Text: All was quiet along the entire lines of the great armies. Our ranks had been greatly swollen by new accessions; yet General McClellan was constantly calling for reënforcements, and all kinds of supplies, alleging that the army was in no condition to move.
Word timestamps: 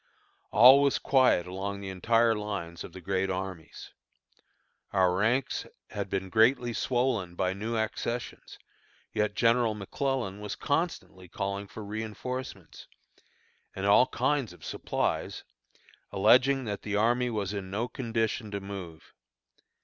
All 0.49 0.81
was 0.81 0.97
quiet 0.97 1.45
along 1.45 1.79
the 1.79 1.89
entire 1.91 2.33
lines 2.33 2.83
of 2.83 2.91
the 2.91 3.01
great 3.01 3.29
armies. 3.29 3.91
Our 4.93 5.13
ranks 5.15 5.67
had 5.91 6.09
been 6.09 6.29
greatly 6.31 6.73
swollen 6.73 7.35
by 7.35 7.53
new 7.53 7.77
accessions; 7.77 8.57
yet 9.13 9.35
General 9.35 9.75
McClellan 9.75 10.39
was 10.39 10.55
constantly 10.55 11.27
calling 11.27 11.67
for 11.67 11.83
reënforcements, 11.83 12.87
and 13.75 13.85
all 13.85 14.07
kinds 14.07 14.53
of 14.53 14.65
supplies, 14.65 15.43
alleging 16.11 16.63
that 16.65 16.81
the 16.81 16.95
army 16.95 17.29
was 17.29 17.53
in 17.53 17.69
no 17.69 17.87
condition 17.87 18.49
to 18.49 18.59
move. 18.59 19.13